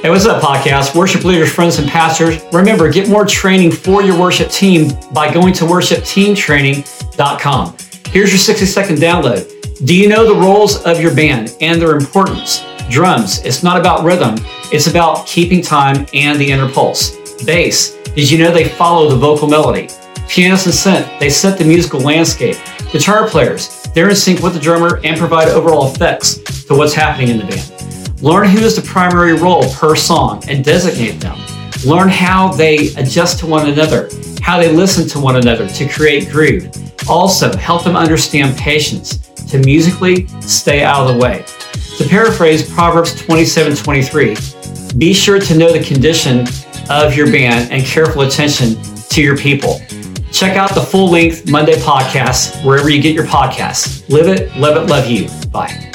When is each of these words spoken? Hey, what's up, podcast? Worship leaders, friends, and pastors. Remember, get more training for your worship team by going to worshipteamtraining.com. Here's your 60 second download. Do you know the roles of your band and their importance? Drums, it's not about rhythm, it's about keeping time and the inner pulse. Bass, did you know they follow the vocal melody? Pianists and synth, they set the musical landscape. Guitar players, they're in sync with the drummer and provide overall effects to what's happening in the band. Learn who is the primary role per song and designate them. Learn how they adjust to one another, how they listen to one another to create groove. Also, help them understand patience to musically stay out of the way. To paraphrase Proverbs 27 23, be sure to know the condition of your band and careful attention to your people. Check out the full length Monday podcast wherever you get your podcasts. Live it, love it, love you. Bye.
Hey, 0.00 0.10
what's 0.10 0.26
up, 0.26 0.40
podcast? 0.40 0.94
Worship 0.94 1.24
leaders, 1.24 1.52
friends, 1.52 1.80
and 1.80 1.88
pastors. 1.88 2.40
Remember, 2.52 2.88
get 2.88 3.08
more 3.08 3.26
training 3.26 3.72
for 3.72 4.00
your 4.00 4.16
worship 4.16 4.48
team 4.48 4.92
by 5.12 5.34
going 5.34 5.52
to 5.54 5.64
worshipteamtraining.com. 5.64 7.76
Here's 8.06 8.30
your 8.30 8.38
60 8.38 8.64
second 8.64 8.98
download. 8.98 9.50
Do 9.84 9.96
you 9.96 10.08
know 10.08 10.24
the 10.24 10.36
roles 10.40 10.84
of 10.84 11.00
your 11.00 11.12
band 11.16 11.56
and 11.60 11.82
their 11.82 11.96
importance? 11.96 12.64
Drums, 12.88 13.44
it's 13.44 13.64
not 13.64 13.80
about 13.80 14.04
rhythm, 14.04 14.36
it's 14.72 14.86
about 14.86 15.26
keeping 15.26 15.60
time 15.60 16.06
and 16.14 16.38
the 16.38 16.48
inner 16.48 16.70
pulse. 16.70 17.16
Bass, 17.44 17.96
did 18.14 18.30
you 18.30 18.38
know 18.38 18.52
they 18.52 18.68
follow 18.68 19.10
the 19.10 19.16
vocal 19.16 19.48
melody? 19.48 19.88
Pianists 20.28 20.86
and 20.86 21.04
synth, 21.04 21.18
they 21.18 21.28
set 21.28 21.58
the 21.58 21.64
musical 21.64 21.98
landscape. 21.98 22.54
Guitar 22.92 23.28
players, 23.28 23.82
they're 23.94 24.10
in 24.10 24.14
sync 24.14 24.42
with 24.42 24.54
the 24.54 24.60
drummer 24.60 25.00
and 25.02 25.18
provide 25.18 25.48
overall 25.48 25.92
effects 25.92 26.36
to 26.66 26.76
what's 26.76 26.94
happening 26.94 27.30
in 27.30 27.38
the 27.38 27.44
band. 27.44 27.77
Learn 28.20 28.48
who 28.48 28.58
is 28.58 28.74
the 28.74 28.82
primary 28.82 29.34
role 29.34 29.72
per 29.74 29.94
song 29.94 30.42
and 30.48 30.64
designate 30.64 31.20
them. 31.20 31.38
Learn 31.86 32.08
how 32.08 32.52
they 32.52 32.88
adjust 32.94 33.38
to 33.40 33.46
one 33.46 33.68
another, 33.68 34.08
how 34.42 34.58
they 34.58 34.72
listen 34.72 35.08
to 35.10 35.20
one 35.20 35.36
another 35.36 35.68
to 35.68 35.88
create 35.88 36.28
groove. 36.28 36.68
Also, 37.08 37.56
help 37.56 37.84
them 37.84 37.94
understand 37.94 38.56
patience 38.56 39.18
to 39.50 39.58
musically 39.58 40.26
stay 40.40 40.82
out 40.82 41.06
of 41.06 41.14
the 41.14 41.22
way. 41.22 41.44
To 41.98 42.08
paraphrase 42.08 42.68
Proverbs 42.68 43.14
27 43.22 43.76
23, 43.76 44.36
be 44.98 45.12
sure 45.12 45.38
to 45.38 45.56
know 45.56 45.72
the 45.72 45.84
condition 45.84 46.46
of 46.90 47.14
your 47.14 47.30
band 47.30 47.70
and 47.70 47.84
careful 47.84 48.22
attention 48.22 48.74
to 49.10 49.22
your 49.22 49.36
people. 49.36 49.80
Check 50.32 50.56
out 50.56 50.74
the 50.74 50.80
full 50.80 51.08
length 51.08 51.48
Monday 51.48 51.76
podcast 51.76 52.64
wherever 52.64 52.90
you 52.90 53.00
get 53.00 53.14
your 53.14 53.26
podcasts. 53.26 54.08
Live 54.08 54.26
it, 54.26 54.54
love 54.56 54.76
it, 54.76 54.90
love 54.90 55.06
you. 55.06 55.28
Bye. 55.50 55.92